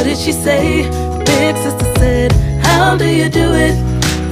[0.00, 0.88] What did she say?
[1.26, 2.32] Big sister said,
[2.64, 3.74] How do you do it?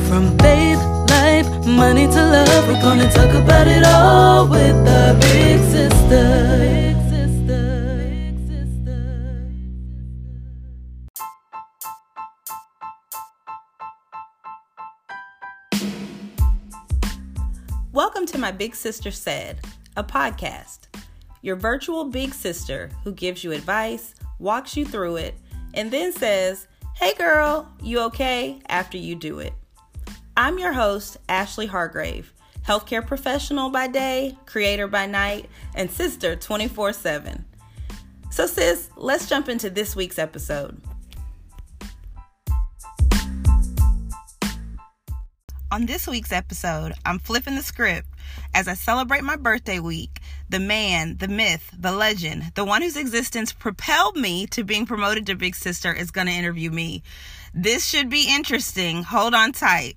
[0.09, 0.79] From babe,
[1.11, 2.69] life, money to love.
[2.69, 4.75] We're gonna talk about it all with
[5.71, 6.65] sister.
[6.79, 6.97] Big
[8.49, 9.53] sister.
[17.93, 19.59] Welcome to My Big Sister Said,
[19.99, 20.87] a podcast.
[21.43, 25.35] Your virtual big sister who gives you advice, walks you through it,
[25.79, 28.59] and then says, Hey girl, you okay?
[28.69, 29.53] after you do it.
[30.37, 32.35] I'm your host, Ashley Hargrave,
[32.67, 37.45] healthcare professional by day, creator by night, and sister 24 7.
[38.31, 40.83] So, sis, let's jump into this week's episode.
[45.71, 48.08] On this week's episode, I'm flipping the script
[48.55, 50.21] as I celebrate my birthday week.
[50.49, 55.27] The man, the myth, the legend, the one whose existence propelled me to being promoted
[55.27, 57.03] to Big Sister is going to interview me.
[57.55, 59.03] This should be interesting.
[59.03, 59.97] Hold on tight.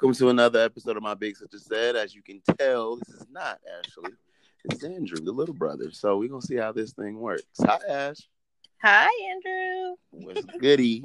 [0.00, 1.96] Welcome to another episode of My Big Sister Said.
[1.96, 4.12] As you can tell, this is not Ashley.
[4.66, 5.90] It's Andrew, the little brother.
[5.90, 7.44] So we're gonna see how this thing works.
[7.60, 8.18] Hi Ash.
[8.82, 9.96] Hi, Andrew.
[10.10, 11.02] What's goody?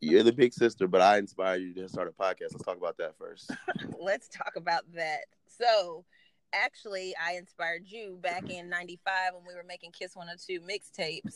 [0.00, 2.52] You're the big sister, but I inspired you to start a podcast.
[2.52, 3.50] Let's talk about that first.
[4.00, 5.26] Let's talk about that.
[5.46, 6.06] So,
[6.54, 11.34] actually, I inspired you back in 95 when we were making Kiss 102 mixtapes.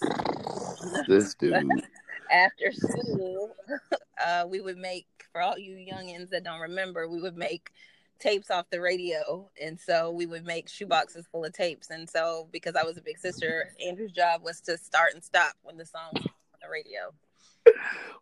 [1.07, 1.55] This dude.
[2.31, 3.55] After school,
[4.27, 7.71] uh, we would make, for all you youngins that don't remember, we would make
[8.19, 9.51] tapes off the radio.
[9.63, 11.91] And so we would make shoeboxes full of tapes.
[11.91, 15.53] And so, because I was a big sister, Andrew's job was to start and stop
[15.63, 16.13] when the song
[16.65, 17.13] the radio.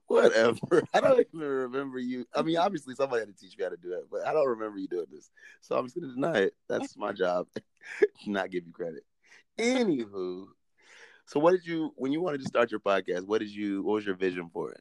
[0.07, 0.83] Whatever.
[0.95, 2.27] I don't even remember you.
[2.35, 4.49] I mean, obviously somebody had to teach me how to do that, but I don't
[4.49, 5.31] remember you doing this.
[5.61, 6.55] So I'm just gonna deny it.
[6.69, 7.47] That's my job.
[8.27, 9.05] Not give you credit.
[9.59, 10.47] Anywho,
[11.27, 13.27] so what did you when you wanted to start your podcast?
[13.27, 13.83] What did you?
[13.83, 14.81] What was your vision for it?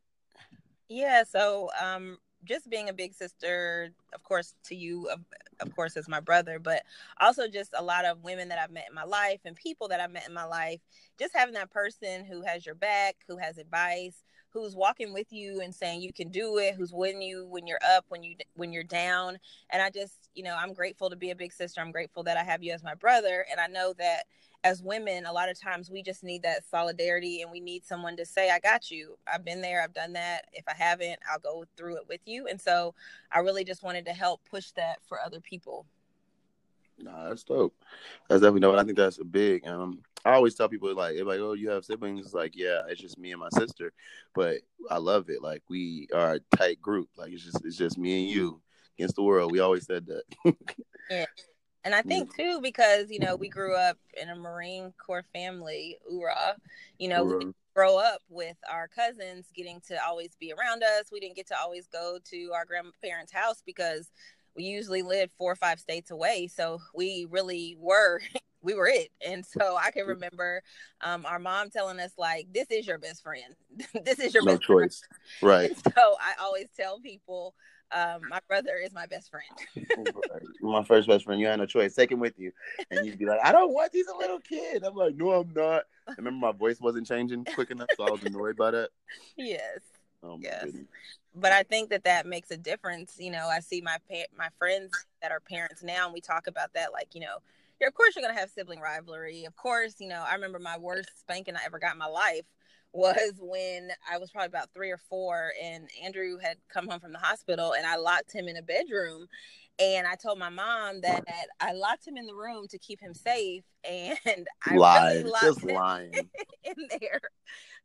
[0.89, 5.19] Yeah, so um just being a big sister, of course, to you, of,
[5.59, 6.83] of course, as my brother, but
[7.19, 9.99] also just a lot of women that I've met in my life and people that
[9.99, 10.79] I've met in my life.
[11.19, 15.61] Just having that person who has your back, who has advice, who's walking with you
[15.61, 18.73] and saying you can do it, who's with you when you're up, when you when
[18.73, 19.37] you're down.
[19.71, 21.81] And I just, you know, I'm grateful to be a big sister.
[21.81, 24.23] I'm grateful that I have you as my brother, and I know that
[24.63, 28.15] as women, a lot of times we just need that solidarity and we need someone
[28.17, 29.17] to say, I got you.
[29.31, 30.45] I've been there, I've done that.
[30.53, 32.47] If I haven't, I'll go through it with you.
[32.47, 32.93] And so
[33.31, 35.85] I really just wanted to help push that for other people.
[36.99, 37.75] Nah, that's dope.
[38.29, 38.77] That's definitely dope.
[38.77, 39.67] I think that's a big.
[39.67, 42.23] Um, I always tell people like, like, oh, you have siblings.
[42.23, 43.91] It's like, yeah, it's just me and my sister,
[44.35, 44.57] but
[44.89, 45.41] I love it.
[45.41, 47.09] Like, we are a tight group.
[47.17, 48.61] Like, it's just, it's just me and you
[48.97, 49.51] against the world.
[49.51, 50.55] We always said that.
[51.09, 51.25] yeah.
[51.83, 55.97] And I think too, because you know, we grew up in a Marine Corps family,
[56.11, 56.55] Oorah.
[56.99, 61.05] You know, we didn't grow up with our cousins getting to always be around us.
[61.11, 64.11] We didn't get to always go to our grandparents' house because
[64.55, 66.47] we usually lived four or five states away.
[66.47, 68.21] So we really were
[68.61, 69.09] we were it.
[69.25, 70.61] And so I can remember
[71.01, 73.55] um, our mom telling us like, "This is your best friend.
[74.05, 75.01] this is your no best choice."
[75.39, 75.51] Friend.
[75.61, 75.71] Right.
[75.85, 77.55] And so I always tell people
[77.91, 79.85] um, my brother is my best friend.
[80.61, 81.39] my first best friend.
[81.39, 81.93] You had no choice.
[81.95, 82.51] Take him with you,
[82.89, 83.91] and you'd be like, "I don't want.
[83.93, 87.45] He's a little kid." I'm like, "No, I'm not." I remember my voice wasn't changing
[87.45, 88.89] quick enough, so I was annoyed by that.
[89.37, 89.79] Yes.
[90.23, 90.65] Oh, yes.
[90.65, 90.87] goodness.
[91.33, 93.15] But I think that that makes a difference.
[93.19, 94.91] You know, I see my pa- my friends
[95.21, 96.91] that are parents now, and we talk about that.
[96.91, 97.37] Like, you know,
[97.79, 99.45] you're, of course you're gonna have sibling rivalry.
[99.45, 102.45] Of course, you know, I remember my worst spanking I ever got in my life
[102.93, 107.13] was when I was probably about three or four, and Andrew had come home from
[107.13, 109.27] the hospital, and I locked him in a bedroom.
[109.79, 111.23] And I told my mom that
[111.59, 115.45] I locked him in the room to keep him safe, and I Lying, really locked
[115.45, 116.11] just him lying.
[116.63, 117.21] in there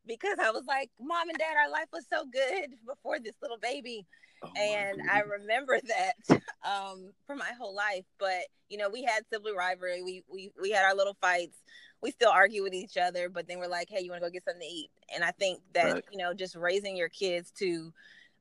[0.07, 3.59] because I was like, "Mom and Dad, our life was so good before this little
[3.59, 4.07] baby."
[4.43, 8.05] Oh, and I remember that um, for my whole life.
[8.19, 10.03] But you know, we had sibling rivalry.
[10.03, 11.59] We we we had our little fights.
[12.03, 14.33] We still argue with each other, but then we're like, "Hey, you want to go
[14.33, 16.05] get something to eat?" And I think that Right.
[16.11, 17.93] you know, just raising your kids to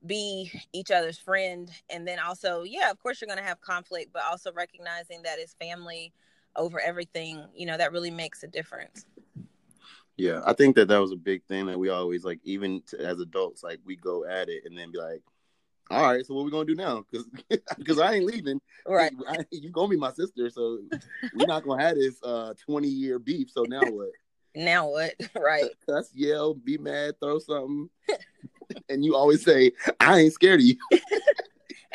[0.05, 4.11] be each other's friend, and then also, yeah, of course, you're going to have conflict,
[4.13, 6.13] but also recognizing that it's family
[6.55, 7.43] over everything.
[7.55, 9.05] You know, that really makes a difference.
[10.17, 12.99] Yeah, I think that that was a big thing that we always like, even to,
[13.05, 15.21] as adults, like we go at it and then be like,
[15.89, 17.27] "All right, so what we gonna do now?" Because
[17.77, 18.61] because I ain't leaving.
[18.87, 19.13] Right.
[19.27, 20.79] I, you gonna be my sister, so
[21.33, 23.49] we're not gonna have this uh twenty year beef.
[23.51, 24.09] So now what?
[24.57, 25.13] Now what?
[25.35, 25.65] right.
[25.85, 27.89] Cuss, yell, be mad, throw something,
[28.87, 30.77] and you always say, "I ain't scared of you."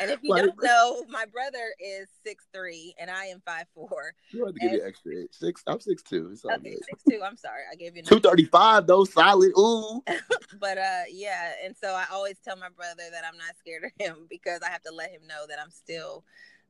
[0.01, 3.65] And if you Like- don't know, my brother is six three and I am five
[3.75, 4.13] four.
[4.31, 5.29] You have to give you extra age.
[5.31, 5.63] Six.
[5.67, 6.29] I'm six two.
[6.31, 6.83] It's all Okay, good.
[6.85, 7.21] six two.
[7.23, 8.03] I'm sorry, I gave you.
[8.11, 9.03] Two thirty five though.
[9.05, 9.51] Solid.
[9.57, 10.03] Ooh.
[10.59, 13.91] But uh, yeah, and so I always tell my brother that I'm not scared of
[13.97, 16.23] him because I have to let him know that I'm still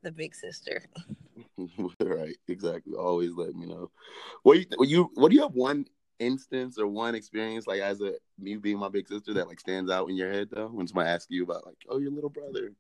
[0.04, 0.84] the big sister.
[2.00, 2.36] right.
[2.48, 2.94] Exactly.
[2.94, 3.92] Always let me know.
[4.44, 5.86] What you, what you what do you have one
[6.20, 9.90] instance or one experience like as a me being my big sister that like stands
[9.90, 12.72] out in your head though when somebody asks you about like oh your little brother.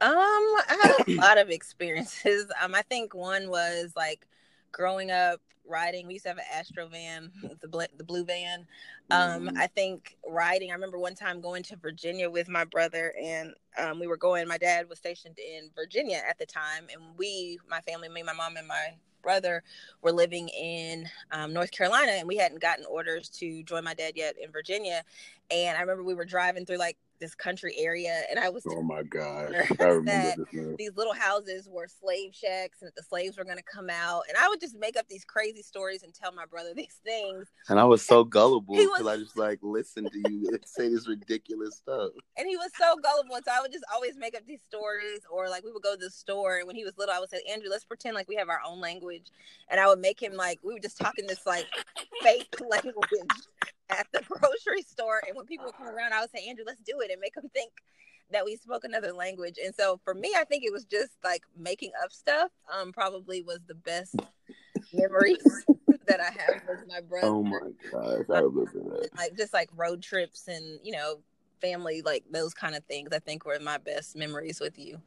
[0.00, 2.46] Um, I had a lot of experiences.
[2.62, 4.26] Um, I think one was like
[4.72, 6.06] growing up riding.
[6.06, 7.30] We used to have an Astro van,
[7.60, 8.66] the bl- the blue van.
[9.10, 9.58] Um, Mhm.
[9.58, 10.70] I think riding.
[10.70, 14.48] I remember one time going to Virginia with my brother, and um, we were going.
[14.48, 18.32] My dad was stationed in Virginia at the time, and we, my family, me, my
[18.32, 19.62] mom, and my brother,
[20.00, 24.14] were living in um, North Carolina, and we hadn't gotten orders to join my dad
[24.16, 25.02] yet in Virginia.
[25.50, 28.82] And I remember we were driving through like this country area, and I was Oh
[28.82, 29.54] my god!
[29.80, 30.74] I remember this now.
[30.78, 34.22] these little houses were slave shacks and that the slaves were going to come out
[34.28, 37.46] and i would just make up these crazy stories and tell my brother these things
[37.68, 41.06] And I was so gullible because was- I just like listen to you say this
[41.08, 42.10] ridiculous stuff.
[42.36, 45.48] and he was so gullible so i would just always make up these stories or
[45.48, 47.40] like we would go to the store and when he was little i would say
[47.50, 49.26] andrew let's pretend like we have our own language
[49.68, 51.66] and i would make him like we were just talking this like
[52.22, 52.94] fake language
[53.90, 56.82] at the grocery store and when people would come around i would say andrew let's
[56.82, 57.72] do it and make them think
[58.32, 59.56] that we spoke another language.
[59.62, 63.42] And so for me i think it was just like making up stuff um probably
[63.42, 64.16] was the best
[64.92, 65.64] memories
[66.06, 67.28] that i have with my brother.
[67.28, 67.58] Oh my
[67.90, 69.08] gosh, I remember that.
[69.16, 71.20] like just like road trips and you know
[71.60, 75.00] family like those kind of things i think were my best memories with you.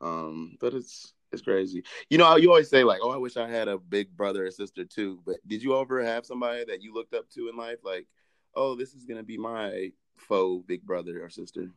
[0.00, 1.84] Um, but it's it's crazy.
[2.10, 4.50] You know, you always say like, "Oh, I wish I had a big brother or
[4.50, 7.78] sister too." But did you ever have somebody that you looked up to in life,
[7.84, 8.06] like,
[8.54, 11.70] "Oh, this is gonna be my faux big brother or sister"?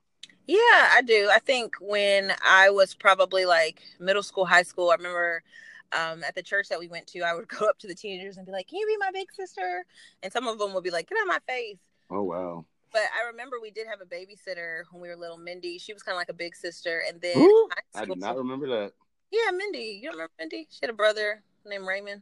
[0.47, 4.95] yeah i do i think when i was probably like middle school high school i
[4.95, 5.43] remember
[5.91, 8.37] um, at the church that we went to i would go up to the teenagers
[8.37, 9.83] and be like can you be my big sister
[10.23, 11.77] and some of them would be like get out of my face
[12.11, 12.65] Oh wow!
[12.91, 16.03] but i remember we did have a babysitter when we were little mindy she was
[16.03, 18.93] kind of like a big sister and then Ooh, I did not remember that.
[19.31, 22.21] Yeah mindy you remember mindy she had a brother named raymond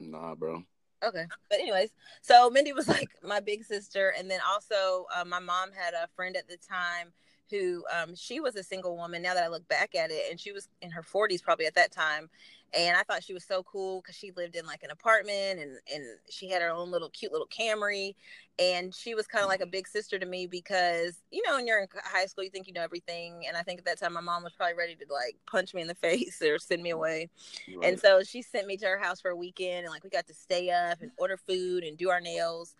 [0.00, 0.62] Nah, bro.
[1.04, 1.26] Okay.
[1.50, 1.90] But anyways,
[2.22, 6.08] so Mindy was like my big sister, and then also uh, my mom had a
[6.16, 7.12] friend at the time
[7.50, 9.22] who um, she was a single woman.
[9.22, 11.74] Now that I look back at it, and she was in her forties probably at
[11.74, 12.28] that time,
[12.76, 15.78] and I thought she was so cool because she lived in like an apartment and
[15.92, 18.14] and she had her own little cute little Camry,
[18.58, 21.66] and she was kind of like a big sister to me because you know when
[21.66, 24.14] you're in high school you think you know everything, and I think at that time
[24.14, 26.90] my mom was probably ready to like punch me in the face or send me
[26.90, 27.28] away.
[27.76, 27.90] Right.
[27.90, 30.26] And so she sent me to her house for a weekend, and like we got
[30.26, 32.74] to stay up and order food and do our nails,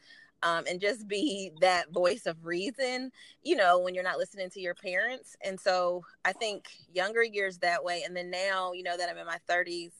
[0.44, 3.10] um, and just be that voice of reason,
[3.42, 5.36] you know, when you're not listening to your parents.
[5.42, 9.18] And so I think younger years that way, and then now, you know, that I'm
[9.18, 9.92] in my 30s,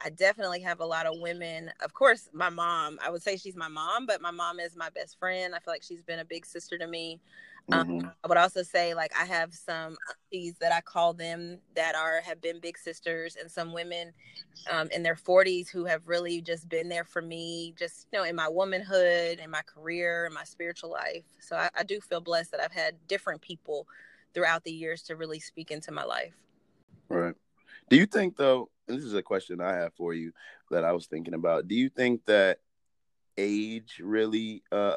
[0.00, 1.72] I definitely have a lot of women.
[1.80, 4.90] Of course, my mom, I would say she's my mom, but my mom is my
[4.90, 5.54] best friend.
[5.54, 7.20] I feel like she's been a big sister to me.
[7.72, 8.12] Um, Mhm.
[8.24, 12.20] I would also say like I have some aunties that I call them that are
[12.22, 14.12] have been big sisters, and some women
[14.70, 18.24] um, in their 40s who have really just been there for me, just you know,
[18.24, 21.24] in my womanhood, in my career, in my spiritual life.
[21.40, 23.86] So I, I do feel blessed that I've had different people
[24.34, 26.34] throughout the years to really speak into my life.
[27.08, 27.34] Right.
[27.90, 30.32] Do you think though, and this is a question I have for you
[30.70, 31.68] that I was thinking about.
[31.68, 32.60] Do you think that
[33.38, 34.96] age really uh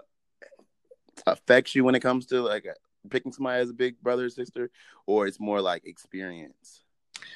[1.28, 2.66] affects you when it comes to like
[3.10, 4.70] picking somebody as a big brother or sister,
[5.06, 6.84] or it's more like experience?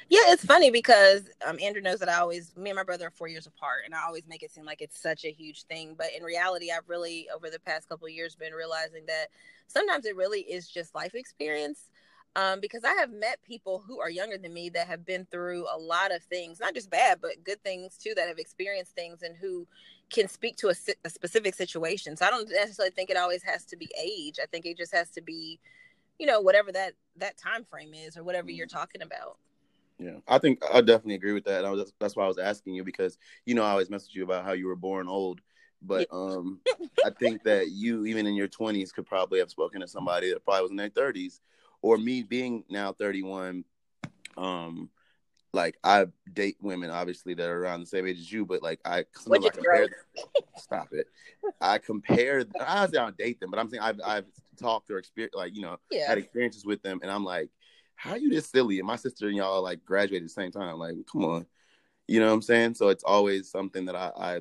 [0.08, 3.10] Yeah, it's funny because um, Andrew knows that I always, me and my brother are
[3.10, 5.94] four years apart, and I always make it seem like it's such a huge thing.
[5.96, 9.26] But in reality, I've really, over the past couple years, been realizing that
[9.66, 11.90] sometimes it really is just life experience.
[12.36, 15.66] Um, because I have met people who are younger than me that have been through
[15.74, 19.22] a lot of things, not just bad, but good things too, that have experienced things
[19.22, 19.66] and who
[20.10, 22.16] can speak to a, a specific situation.
[22.16, 24.38] So I don't necessarily think it always has to be age.
[24.42, 25.58] I think it just has to be,
[26.18, 29.38] you know, whatever that that time frame is or whatever you're talking about.
[29.98, 31.64] Yeah, I think I definitely agree with that.
[31.64, 34.24] I was that's why I was asking you because you know I always message you
[34.24, 35.40] about how you were born old,
[35.82, 36.60] but um,
[37.04, 40.44] I think that you even in your twenties could probably have spoken to somebody that
[40.44, 41.40] probably was in their thirties,
[41.80, 43.64] or me being now thirty one,
[44.36, 44.90] um,
[45.52, 48.80] like I date women obviously that are around the same age as you, but like
[48.84, 49.04] I I
[49.50, 49.88] compare.
[50.56, 51.06] Stop it!
[51.60, 52.44] I compare.
[52.60, 54.26] I say I don't date them, but I'm saying I've I've
[54.58, 56.08] talked or experienced like you know Yeah.
[56.08, 57.50] had experiences with them, and I'm like,
[57.94, 58.78] how you this silly?
[58.78, 60.78] And my sister and y'all like graduated at the same time.
[60.78, 61.46] Like, come on,
[62.06, 62.74] you know what I'm saying?
[62.74, 64.40] So it's always something that I, I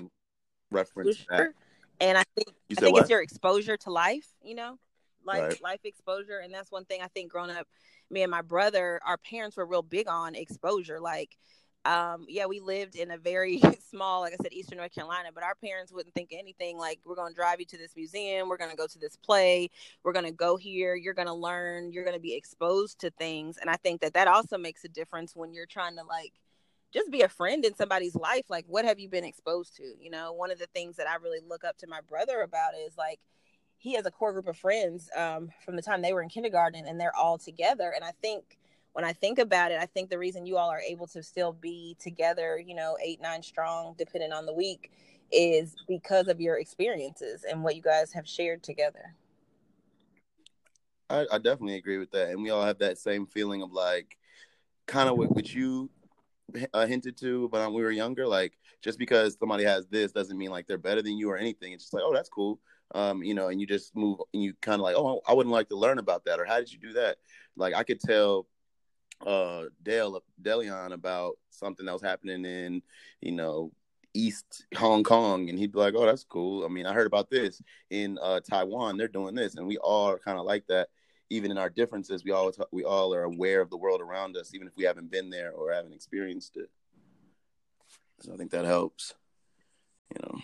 [0.71, 1.25] reference.
[1.29, 1.38] That.
[1.38, 1.53] Sure.
[2.01, 3.01] And I think I think what?
[3.01, 4.77] it's your exposure to life, you know.
[5.25, 5.62] life Right.
[5.62, 7.67] life exposure, and that's one thing I think growing up,
[8.09, 11.00] me and my brother, our parents were real big on exposure.
[11.00, 11.38] Like,
[11.85, 15.43] um, yeah, we lived in a very small, like I said, Eastern North Carolina, but
[15.43, 18.57] our parents wouldn't think anything like we're going to drive you to this museum, we're
[18.57, 19.69] going to go to this play,
[20.03, 23.12] we're going to go here, you're going to learn, you're going to be exposed to
[23.12, 26.33] things, and I think that that also makes a difference when you're trying to like
[26.91, 30.09] just be a friend in somebody's life like what have you been exposed to you
[30.09, 32.97] know one of the things that i really look up to my brother about is
[32.97, 33.19] like
[33.77, 36.86] he has a core group of friends um, from the time they were in kindergarten
[36.88, 37.91] and they're all together.
[37.96, 38.58] And i think
[38.94, 41.51] when i think about it i think the reason you all are able to still
[41.51, 44.89] be together you know eight nine strong depending on the week
[45.32, 49.15] is because of your experiences and what you guys have shared together.
[51.10, 54.17] I, I definitely agree with that, and we all have that same feeling of like,
[54.88, 55.89] kind of what, what you
[56.74, 58.53] uh, hinted to, but when we were younger, like
[58.84, 61.74] just because somebody has this doesn't mean like they're better than you or anything.
[61.74, 62.60] It's just like, oh, that's cool,
[62.93, 65.53] um, you know, and you just move and you kind of like, oh, I wouldn't
[65.53, 67.17] like to learn about that, or how did you do that?
[67.55, 68.47] Like I could tell
[69.25, 72.81] uh Dale Delion about something that was happening in,
[73.21, 73.71] you know,
[74.13, 77.29] East Hong Kong, and he'd be like, "Oh, that's cool." I mean, I heard about
[77.29, 78.97] this in uh, Taiwan.
[78.97, 80.89] They're doing this, and we all are kind of like that.
[81.29, 84.53] Even in our differences, we all we all are aware of the world around us,
[84.53, 86.69] even if we haven't been there or haven't experienced it.
[88.21, 89.13] So I think that helps.
[90.13, 90.39] You know,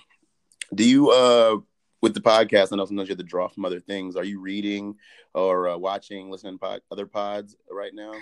[0.74, 1.58] do you uh
[2.02, 2.74] with the podcast?
[2.74, 4.16] I know sometimes you have to draw from other things.
[4.16, 4.96] Are you reading
[5.34, 8.14] or uh, watching, listening to pod, other pods right now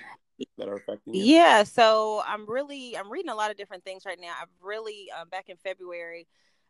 [0.58, 1.24] that are affecting you?
[1.24, 4.34] Yeah, so I'm really I'm reading a lot of different things right now.
[4.42, 6.28] I've really um, back in February,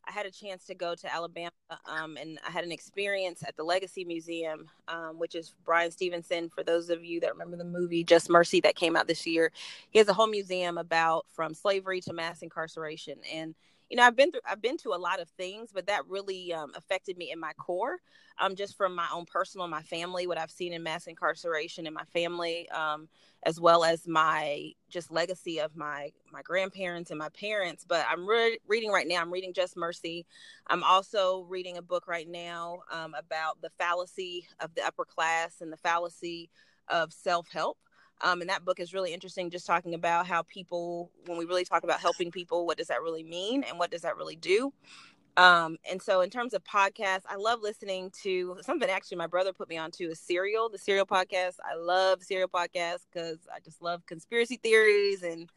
[0.07, 1.51] I had a chance to go to Alabama,
[1.85, 6.49] um, and I had an experience at the Legacy Museum, um, which is Bryan Stevenson.
[6.49, 9.51] For those of you that remember the movie Just Mercy that came out this year,
[9.91, 13.55] he has a whole museum about from slavery to mass incarceration, and
[13.89, 16.53] you know I've been through I've been to a lot of things, but that really
[16.53, 17.97] um, affected me in my core,
[18.39, 21.93] um, just from my own personal, my family, what I've seen in mass incarceration in
[21.93, 22.69] my family.
[22.69, 23.07] Um,
[23.43, 28.27] as well as my just legacy of my my grandparents and my parents but i'm
[28.27, 30.25] re- reading right now i'm reading just mercy
[30.67, 35.61] i'm also reading a book right now um, about the fallacy of the upper class
[35.61, 36.49] and the fallacy
[36.89, 37.77] of self-help
[38.21, 41.65] um, and that book is really interesting just talking about how people when we really
[41.65, 44.71] talk about helping people what does that really mean and what does that really do
[45.37, 49.53] um, and so in terms of podcasts, I love listening to something actually my brother
[49.53, 51.55] put me on to is Serial, the Serial podcast.
[51.63, 55.49] I love Serial podcasts because I just love conspiracy theories and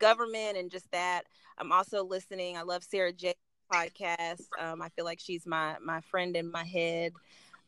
[0.00, 1.22] government and just that.
[1.56, 2.56] I'm also listening.
[2.56, 3.34] I love Sarah J
[3.72, 4.42] podcast.
[4.58, 7.12] Um, I feel like she's my my friend in my head.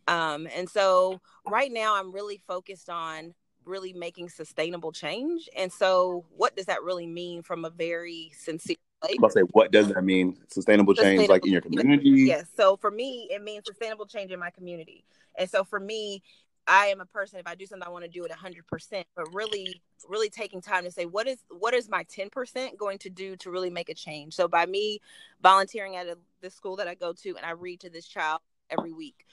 [0.08, 5.48] Um, and so right now I'm really focused on really making sustainable change.
[5.56, 9.16] And so what does that really mean from a very sincere place?
[9.20, 10.36] To say, what does that mean?
[10.48, 12.10] Sustainable change, like in your community?
[12.10, 12.46] Yes.
[12.56, 15.04] So for me, it means sustainable change in my community.
[15.38, 16.22] And so for me,
[16.66, 17.40] I am a person.
[17.40, 19.04] If I do something, I want to do it 100%.
[19.16, 23.10] But really, really taking time to say, what is what is my 10% going to
[23.10, 24.34] do to really make a change?
[24.34, 25.00] So by me
[25.42, 28.40] volunteering at a, the school that I go to, and I read to this child
[28.70, 29.26] every week,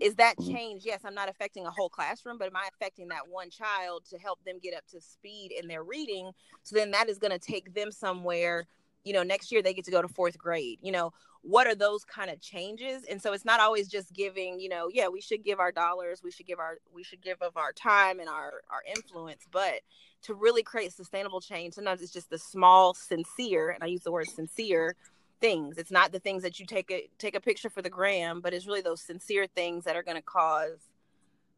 [0.00, 0.52] is that Mhm.
[0.52, 0.84] change?
[0.84, 4.18] Yes, I'm not affecting a whole classroom, but am I affecting that one child to
[4.18, 6.32] help them get up to speed in their reading?
[6.62, 8.66] So then that is going to take them somewhere.
[9.04, 10.78] You know, next year they get to go to fourth grade.
[10.82, 13.04] You know, what are those kind of changes?
[13.04, 14.60] And so it's not always just giving.
[14.60, 17.40] You know, yeah, we should give our dollars, we should give our, we should give
[17.40, 19.80] of our time and our our influence, but
[20.22, 24.12] to really create sustainable change, sometimes it's just the small, sincere, and I use the
[24.12, 24.96] word sincere
[25.40, 25.78] things.
[25.78, 28.54] It's not the things that you take a take a picture for the gram, but
[28.54, 30.88] it's really those sincere things that are going to cause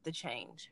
[0.04, 0.70] the change.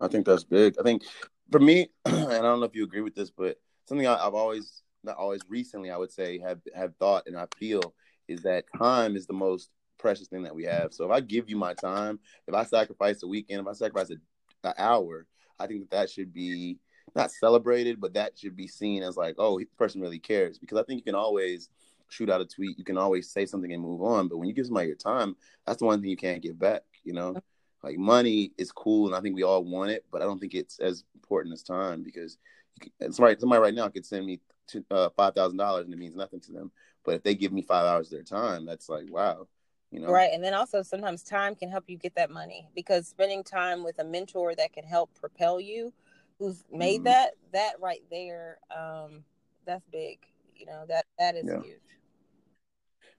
[0.00, 0.74] I think that's big.
[0.78, 1.02] I think
[1.50, 4.34] for me, and I don't know if you agree with this, but something I, I've
[4.34, 7.94] always, not always, recently, I would say, have have thought and I feel
[8.28, 10.92] is that time is the most precious thing that we have.
[10.92, 14.10] So if I give you my time, if I sacrifice a weekend, if I sacrifice
[14.10, 15.26] a, an hour,
[15.58, 16.78] I think that that should be
[17.14, 20.58] not celebrated, but that should be seen as like, oh, the person really cares.
[20.58, 21.68] Because I think you can always
[22.12, 24.28] shoot out a tweet, you can always say something and move on.
[24.28, 26.82] But when you give somebody your time, that's the one thing you can't get back.
[27.04, 27.36] You know,
[27.82, 30.54] like money is cool, and I think we all want it, but I don't think
[30.54, 32.38] it's as important as time because
[32.76, 35.94] you can, somebody somebody right now could send me to, uh, five thousand dollars and
[35.94, 36.70] it means nothing to them.
[37.04, 39.48] But if they give me five hours of their time, that's like wow.
[39.90, 40.10] You know?
[40.10, 40.30] Right.
[40.32, 43.98] And then also sometimes time can help you get that money because spending time with
[43.98, 45.92] a mentor that can help propel you,
[46.38, 47.04] who's made Mhm.
[47.04, 49.22] that, that right there, um,
[49.66, 50.18] that's big.
[50.56, 51.60] You know, that that is Yeah.
[51.62, 51.80] huge.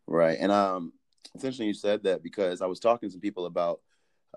[0.07, 0.37] Right.
[0.39, 0.93] And um
[1.35, 3.81] interesting you said that because I was talking to some people about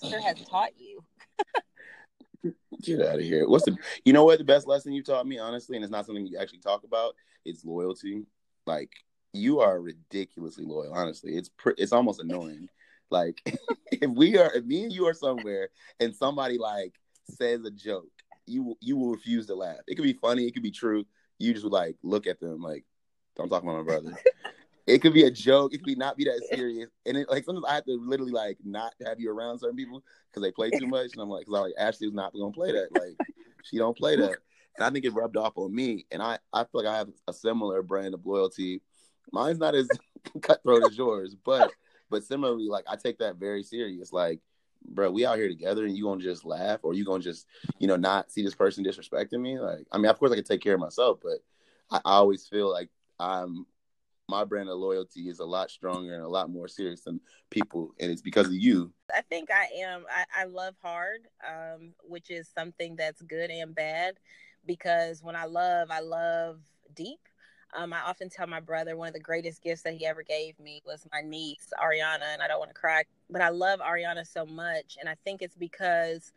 [0.00, 1.04] sister has taught you?
[2.82, 3.48] Get out of here.
[3.48, 6.06] What's the you know what the best lesson you taught me, honestly, and it's not
[6.06, 8.26] something you actually talk about, it's loyalty.
[8.66, 8.90] Like
[9.32, 11.36] you are ridiculously loyal, honestly.
[11.36, 12.68] It's pr- it's almost annoying.
[13.10, 13.40] like
[13.92, 15.70] if we are if me and you are somewhere
[16.00, 16.94] and somebody like
[17.30, 18.12] says a joke,
[18.46, 19.78] you you will refuse to laugh.
[19.86, 21.04] It could be funny, it could be true.
[21.38, 22.84] You just would like look at them like,
[23.36, 24.16] don't talk about my brother.
[24.86, 25.72] It could be a joke.
[25.72, 26.90] It could be not be that serious.
[27.06, 30.02] And it, like sometimes I have to literally like not have you around certain people
[30.30, 31.12] because they play too much.
[31.12, 32.92] And I'm like, because I'm like Ashley's not gonna play that.
[32.92, 33.16] Like
[33.62, 34.36] she don't play that.
[34.76, 36.06] And I think it rubbed off on me.
[36.10, 38.82] And I I feel like I have a similar brand of loyalty.
[39.32, 39.88] Mine's not as
[40.42, 41.70] cutthroat as yours, but
[42.10, 44.12] but similarly, like I take that very serious.
[44.12, 44.40] Like,
[44.86, 47.46] bro, we out here together, and you gonna just laugh, or you gonna just
[47.78, 49.58] you know not see this person disrespecting me?
[49.58, 51.38] Like, I mean, of course I can take care of myself, but
[51.90, 53.66] I, I always feel like I'm
[54.28, 57.94] my brand of loyalty is a lot stronger and a lot more serious than people,
[58.00, 58.92] and it's because of you.
[59.14, 60.04] I think I am.
[60.10, 64.14] I, I love hard, um, which is something that's good and bad
[64.66, 66.60] because when I love, I love
[66.94, 67.20] deep.
[67.76, 70.58] Um, I often tell my brother one of the greatest gifts that he ever gave
[70.60, 74.26] me was my niece, Ariana, and I don't want to cry, but I love Ariana
[74.26, 74.96] so much.
[74.98, 76.32] And I think it's because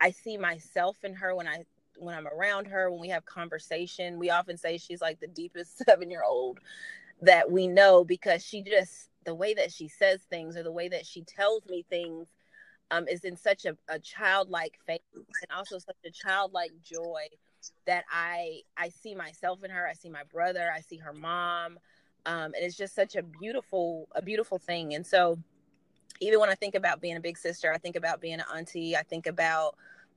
[0.00, 1.64] I see myself in her when I
[1.98, 4.18] when I'm around her, when we have conversation.
[4.18, 6.60] We often say she's like the deepest seven year old
[7.22, 10.88] that we know because she just the way that she says things or the way
[10.88, 12.28] that she tells me things
[12.90, 17.26] um, is in such a, a childlike faith and also such a childlike joy
[17.86, 19.86] that I I see myself in her.
[19.86, 20.70] I see my brother.
[20.72, 21.78] I see her mom,
[22.26, 24.94] um, and it's just such a beautiful a beautiful thing.
[24.94, 25.38] And so,
[26.20, 28.96] even when I think about being a big sister, I think about being an auntie.
[28.96, 29.76] I think about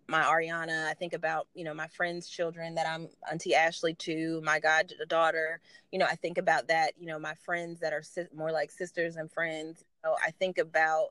[0.10, 0.88] my Ariana.
[0.88, 5.62] I think about, you know, my friends' children that I'm Auntie Ashley to, my goddaughter.
[5.92, 8.04] You know, I think about that, you know, my friends that are
[8.36, 9.84] more like sisters and friends.
[10.04, 11.10] So I think about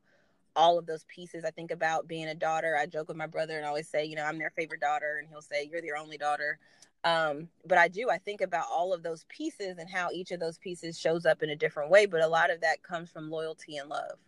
[0.57, 1.45] all of those pieces.
[1.45, 2.77] I think about being a daughter.
[2.77, 5.19] I joke with my brother and always say, you know, I'm their favorite daughter.
[5.21, 6.59] And he'll say, you're their only daughter.
[7.05, 10.41] Um, but I do, I think about all of those pieces and how each of
[10.41, 12.07] those pieces shows up in a different way.
[12.07, 14.19] But a lot of that comes from loyalty and love.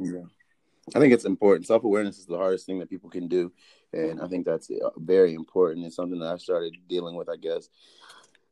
[0.00, 0.22] Yeah.
[0.94, 1.66] I think it's important.
[1.66, 3.52] Self awareness is the hardest thing that people can do,
[3.92, 5.86] and I think that's uh, very important.
[5.86, 7.68] It's something that I started dealing with, I guess,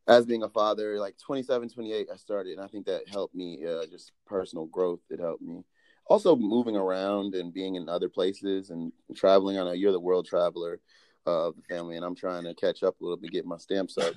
[0.06, 0.98] as being a father.
[0.98, 3.64] Like 27, 28, I started, and I think that helped me.
[3.66, 5.00] Uh, just personal growth.
[5.10, 5.64] It helped me.
[6.06, 9.58] Also, moving around and being in other places and traveling.
[9.58, 10.80] I know you're the world traveler
[11.26, 13.98] of the family, and I'm trying to catch up a little bit, get my stamps
[13.98, 14.14] up.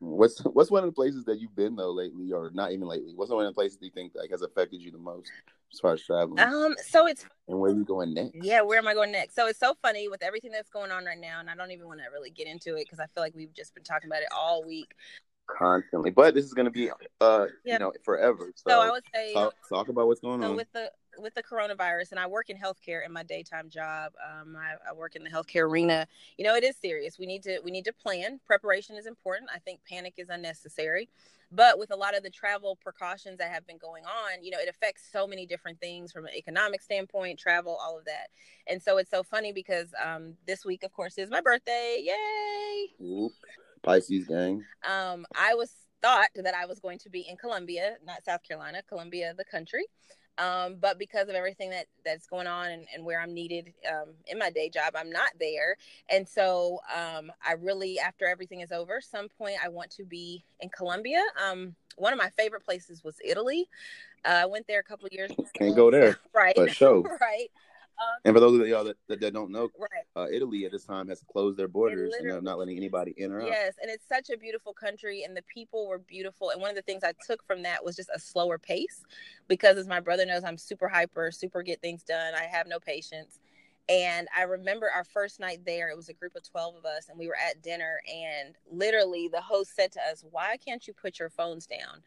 [0.00, 3.12] What's what's one of the places that you've been though lately, or not even lately?
[3.14, 5.30] What's one of the places do you think like has affected you the most
[5.72, 6.40] as far as traveling?
[6.40, 8.36] Um, so it's and where are you going next?
[8.42, 9.34] yeah, where am I going next?
[9.34, 11.86] So it's so funny with everything that's going on right now, and I don't even
[11.86, 14.22] want to really get into it because I feel like we've just been talking about
[14.22, 14.94] it all week.
[15.46, 18.52] Constantly, but this is going to be uh you know forever.
[18.54, 20.56] So, So I would say talk, talk about what's going so on.
[20.56, 20.90] with the
[21.22, 24.92] with the coronavirus and i work in healthcare in my daytime job um, I, I
[24.92, 26.06] work in the healthcare arena.
[26.36, 27.18] You know it is serious.
[27.18, 28.40] We need to we need to plan.
[28.46, 29.50] Preparation is important.
[29.54, 31.08] I think panic is unnecessary.
[31.52, 34.58] But with a lot of the travel precautions that have been going on you know
[34.60, 38.28] it affects so many different things from an economic standpoint travel all of that.
[38.66, 42.02] And so it's so funny because um, this week of course is my birthday.
[42.04, 43.06] Yay!
[43.06, 43.32] Oop.
[43.82, 44.62] Pisces gang.
[44.88, 48.82] um, I was thought that I was going to be in Colombia, not South Carolina,
[48.88, 49.84] Colombia, the country.
[50.38, 54.14] Um, but because of everything that that's going on and, and where I'm needed um,
[54.26, 55.76] in my day job, I'm not there.
[56.08, 60.44] And so um, I really, after everything is over, some point I want to be
[60.60, 61.22] in Colombia.
[61.44, 63.68] Um, one of my favorite places was Italy.
[64.24, 65.30] Uh, I went there a couple years.
[65.30, 65.44] Ago.
[65.54, 66.54] Can't go there, right?
[66.54, 67.50] For sure, right.
[68.00, 70.04] Um, and for those of y'all that, that, that don't know, right.
[70.16, 73.30] uh, Italy at this time has closed their borders and they're not letting anybody in
[73.30, 73.48] or out.
[73.48, 76.50] Yes, and it's such a beautiful country, and the people were beautiful.
[76.50, 79.02] And one of the things I took from that was just a slower pace,
[79.48, 82.34] because as my brother knows, I'm super hyper, super get things done.
[82.34, 83.38] I have no patience.
[83.90, 87.08] And I remember our first night there, it was a group of 12 of us,
[87.08, 88.00] and we were at dinner.
[88.08, 92.02] And literally, the host said to us, Why can't you put your phones down?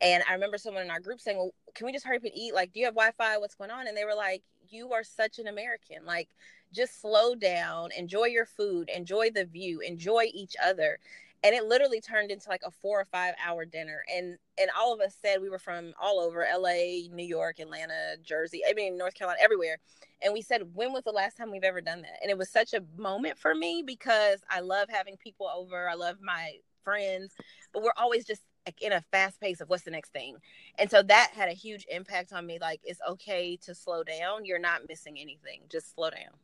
[0.00, 2.32] And I remember someone in our group saying, Well, can we just hurry up and
[2.34, 2.52] eat?
[2.52, 3.38] Like, do you have Wi Fi?
[3.38, 3.86] What's going on?
[3.86, 6.04] And they were like, You are such an American.
[6.06, 6.28] Like,
[6.72, 10.98] just slow down, enjoy your food, enjoy the view, enjoy each other.
[11.42, 14.04] And it literally turned into like a four or five hour dinner.
[14.14, 18.16] And and all of us said we were from all over LA, New York, Atlanta,
[18.22, 19.78] Jersey, I mean North Carolina, everywhere.
[20.22, 22.18] And we said, when was the last time we've ever done that?
[22.20, 25.88] And it was such a moment for me because I love having people over.
[25.88, 27.34] I love my friends,
[27.72, 28.42] but we're always just
[28.80, 30.36] in a fast pace of what's the next thing.
[30.78, 32.58] And so that had a huge impact on me.
[32.60, 34.44] Like it's okay to slow down.
[34.44, 35.62] You're not missing anything.
[35.70, 36.34] Just slow down.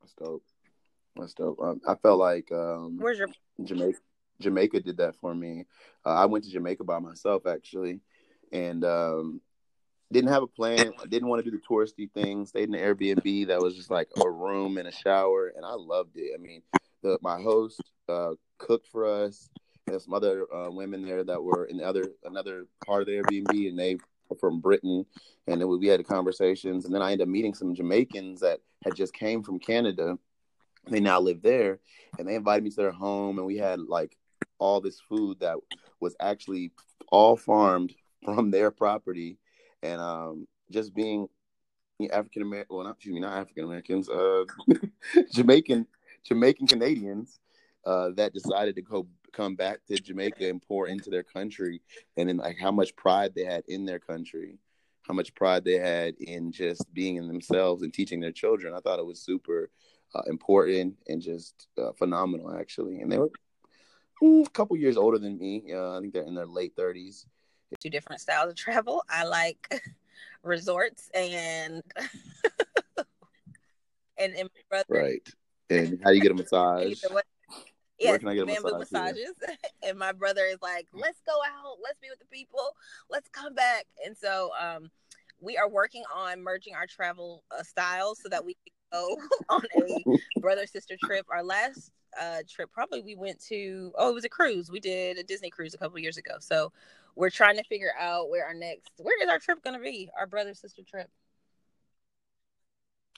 [0.00, 0.44] That's dope.
[1.16, 1.60] That's dope.
[1.60, 3.28] Um, I felt like um, where's your
[3.62, 3.98] Jamaica?
[4.40, 5.64] Jamaica did that for me.
[6.04, 8.00] Uh, I went to Jamaica by myself actually,
[8.52, 9.40] and um,
[10.12, 10.92] didn't have a plan.
[11.02, 12.46] I didn't want to do the touristy thing.
[12.46, 15.72] Stayed in an Airbnb that was just like a room and a shower, and I
[15.72, 16.32] loved it.
[16.34, 16.62] I mean,
[17.02, 19.48] the, my host uh, cooked for us.
[19.86, 23.12] There's some other uh, women there that were in the other another part of the
[23.12, 23.96] Airbnb, and they
[24.28, 25.06] were from Britain.
[25.46, 28.96] And then we had conversations, and then I ended up meeting some Jamaicans that had
[28.96, 30.18] just came from Canada.
[30.88, 31.78] They now live there,
[32.18, 34.16] and they invited me to their home, and we had like
[34.58, 35.56] all this food that
[36.00, 36.72] was actually
[37.12, 37.94] all farmed
[38.24, 39.38] from their property,
[39.82, 41.28] and um, just being
[42.12, 44.44] African American, well, not excuse me, not African Americans, uh,
[45.32, 45.86] Jamaican
[46.24, 47.38] Jamaican Canadians
[47.84, 51.82] uh, that decided to go come back to Jamaica and pour into their country,
[52.16, 54.58] and then like how much pride they had in their country,
[55.02, 58.74] how much pride they had in just being in themselves and teaching their children.
[58.74, 59.70] I thought it was super
[60.14, 63.00] uh, important and just uh, phenomenal, actually.
[63.00, 63.30] And they were
[64.22, 65.64] a couple years older than me.
[65.72, 67.26] Uh, I think they're in their late thirties.
[67.80, 69.04] Two different styles of travel.
[69.10, 69.82] I like
[70.42, 71.82] resorts and
[74.18, 75.28] and, and brother, right.
[75.68, 77.02] And how do you get a massage?
[77.98, 79.32] Yes, Where can I get bamboo massages.
[79.82, 82.74] and my brother is like, let's go out, let's be with the people,
[83.10, 83.86] let's come back.
[84.04, 84.90] And so um,
[85.40, 89.16] we are working on merging our travel uh, styles so that we can go
[89.48, 91.24] on a brother sister trip.
[91.30, 94.70] Our last uh, trip, probably we went to, oh, it was a cruise.
[94.70, 96.34] We did a Disney cruise a couple years ago.
[96.40, 96.72] So
[97.14, 100.10] we're trying to figure out where our next, where is our trip going to be?
[100.18, 101.08] Our brother sister trip.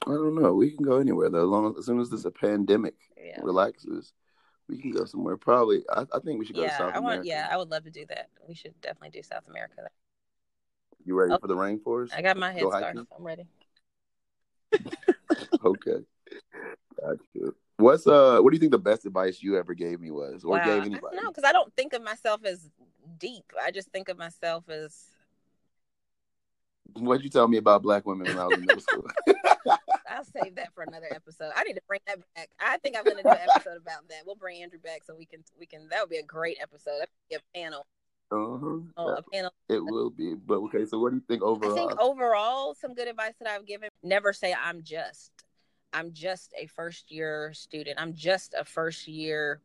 [0.07, 0.55] I don't know.
[0.55, 3.41] We can go anywhere though, as long as, as soon as this a pandemic yeah.
[3.43, 4.13] relaxes
[4.69, 5.37] we can go somewhere.
[5.37, 7.29] Probably, I, I think we should go yeah, to South I want, America.
[7.29, 8.29] Yeah, I would love to do that.
[8.47, 9.89] We should definitely do South America.
[11.05, 12.13] You ready oh, for the rainforest?
[12.15, 13.07] I got my head started.
[13.17, 13.47] I'm ready.
[15.65, 16.05] okay,
[17.01, 17.55] gotcha.
[17.79, 18.41] What's uh?
[18.41, 20.65] What do you think the best advice you ever gave me was, or wow.
[20.65, 21.17] gave anybody?
[21.17, 22.69] No, because I don't think of myself as
[23.19, 23.45] deep.
[23.63, 25.07] I just think of myself as.
[26.95, 29.07] What'd you tell me about black women when I was in middle school?
[30.11, 31.53] I'll save that for another episode.
[31.57, 32.49] I need to bring that back.
[32.61, 34.23] I think I'm going to do an episode about that.
[34.27, 35.89] We'll bring Andrew back so we can we can.
[35.89, 36.99] That would be a great episode.
[37.01, 37.87] That would be a panel.
[38.31, 38.81] Uh-huh.
[38.97, 39.53] Oh, a panel.
[39.69, 40.35] It will be.
[40.35, 41.73] But okay, so what do you think overall?
[41.73, 43.89] I think overall, some good advice that I've given.
[44.03, 45.33] Never say I'm just.
[45.93, 47.99] I'm just a first year student.
[47.99, 49.61] I'm just a first year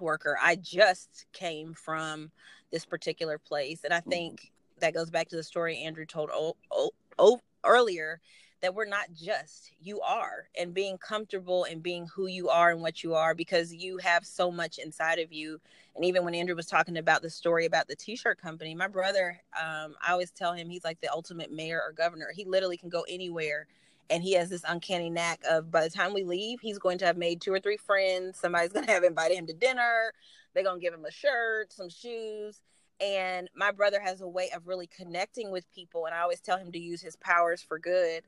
[0.00, 0.38] worker.
[0.40, 2.30] I just came from
[2.70, 4.10] this particular place, and I mm-hmm.
[4.10, 4.80] think mm-hmm.
[4.80, 8.20] that goes back to the story Andrew told o- o- o- earlier
[8.62, 12.80] that we're not just you are and being comfortable and being who you are and
[12.80, 15.60] what you are because you have so much inside of you.
[15.96, 19.38] And even when andrew was talking about the story about the t-shirt company my brother
[19.60, 22.28] um, i always tell him he's like the ultimate mayor or governor.
[22.34, 23.66] He literally can go anywhere
[24.08, 27.06] and he has this uncanny knack of by the time we leave he's going to
[27.06, 28.38] have made two or three friends.
[28.38, 30.12] Somebody's going to have invited him to dinner.
[30.54, 32.60] They're going to give him a shirt some shoes.
[33.00, 36.06] And my brother has a way of really connecting with people.
[36.06, 38.22] And i always tell him to use his powers for good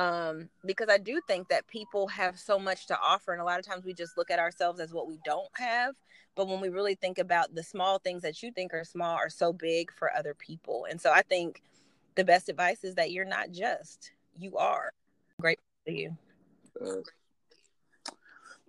[0.00, 3.58] um, because I do think that people have so much to offer, and a lot
[3.58, 5.94] of times we just look at ourselves as what we don't have.
[6.34, 9.28] But when we really think about the small things that you think are small are
[9.28, 11.62] so big for other people, and so I think
[12.14, 14.94] the best advice is that you're not just you are.
[15.38, 16.16] Great to you.
[16.82, 17.02] Uh,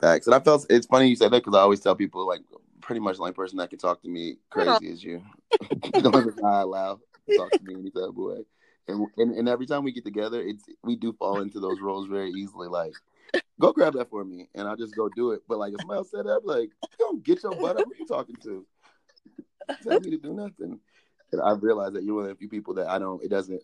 [0.02, 2.42] thanks, and I felt it's funny you said that because I always tell people like
[2.82, 5.24] pretty much the only person that can talk to me crazy is you.
[5.96, 8.44] only guy allowed to talk to me any type of way
[8.88, 12.08] And, and and every time we get together, it's we do fall into those roles
[12.08, 12.68] very easily.
[12.68, 12.94] Like,
[13.60, 15.42] go grab that for me, and I'll just go do it.
[15.48, 17.86] But like, if somebody else said that, like, don't get your butt up.
[17.86, 18.66] Who you talking to?
[19.84, 20.80] Tell me to do nothing.
[21.32, 23.24] And I've realized that you're one of the few people that I don't.
[23.24, 23.62] It doesn't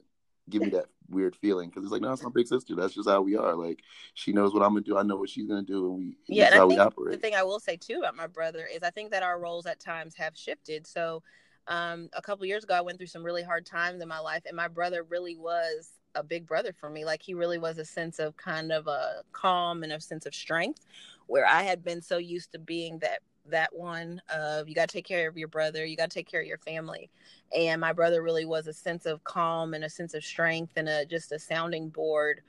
[0.49, 2.75] give me that weird feeling because it's like, no, it's my big sister.
[2.75, 3.55] That's just how we are.
[3.55, 3.81] Like,
[4.13, 4.97] she knows what I'm gonna do.
[4.97, 6.17] I know what she's gonna do, and we.
[6.27, 7.15] Yeah, and I how we operate.
[7.15, 9.65] the thing I will say too about my brother is I think that our roles
[9.65, 10.87] at times have shifted.
[10.87, 11.23] So,
[11.67, 14.43] um, a couple years ago, I went through some really hard times in my life,
[14.45, 17.05] and my brother really was a big brother for me.
[17.05, 20.33] Like he really was a sense of kind of a calm and a sense of
[20.33, 20.85] strength,
[21.27, 24.93] where I had been so used to being that that one of you got to
[24.93, 27.09] take care of your brother, you got to take care of your family,
[27.55, 30.89] and my brother really was a sense of calm and a sense of strength and
[30.89, 32.41] a just a sounding board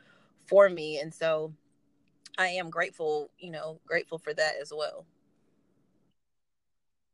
[0.46, 1.52] for me, and so.
[2.40, 5.04] I am grateful, you know, grateful for that as well.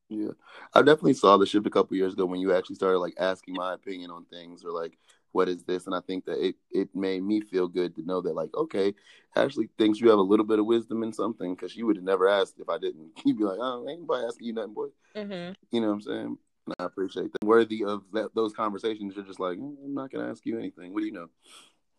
[0.09, 0.33] Yeah,
[0.75, 3.55] I definitely saw the shift a couple years ago when you actually started like asking
[3.55, 4.99] my opinion on things or like
[5.33, 8.21] what is this, and I think that it it made me feel good to know
[8.21, 8.95] that like okay,
[9.35, 12.05] Ashley thinks you have a little bit of wisdom in something because you would have
[12.05, 13.11] never asked if I didn't.
[13.25, 14.89] You'd be like, oh, ain't nobody asking you nothing, boy.
[15.17, 15.53] Mm-hmm.
[15.73, 16.39] You know what I'm saying?
[16.67, 17.45] And I appreciate that.
[17.45, 20.93] Worthy of that, those conversations, you're just like, "Mm, I'm not gonna ask you anything.
[20.93, 21.29] What do you know?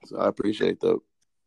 [0.06, 1.00] So I appreciate that.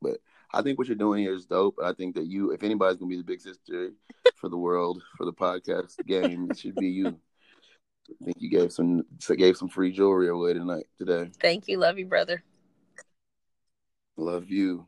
[0.03, 0.19] But
[0.53, 1.79] I think what you're doing here is dope.
[1.83, 3.93] I think that you, if anybody's gonna be the big sister
[4.37, 7.19] for the world for the podcast game, it should be you.
[8.11, 9.03] I think you gave some
[9.37, 11.31] gave some free jewelry away tonight today.
[11.41, 11.79] Thank you.
[11.79, 12.43] Love you, brother.
[14.17, 14.87] Love you.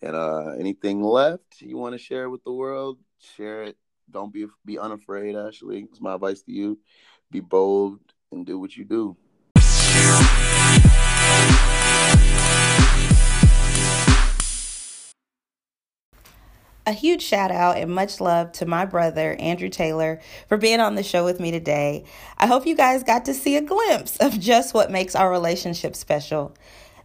[0.00, 2.98] And uh anything left you want to share with the world?
[3.36, 3.76] Share it.
[4.10, 5.88] Don't be be unafraid, Ashley.
[5.90, 6.78] It's my advice to you.
[7.30, 7.98] Be bold
[8.30, 9.16] and do what you do.
[16.86, 20.96] A huge shout out and much love to my brother, Andrew Taylor, for being on
[20.96, 22.04] the show with me today.
[22.36, 25.96] I hope you guys got to see a glimpse of just what makes our relationship
[25.96, 26.54] special.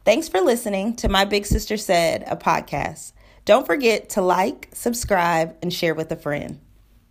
[0.03, 3.13] Thanks for listening to My Big Sister Said, a podcast.
[3.45, 6.59] Don't forget to like, subscribe, and share with a friend.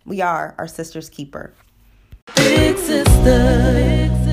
[0.05, 1.55] We are our sister's keeper.
[2.35, 4.28] Big sister.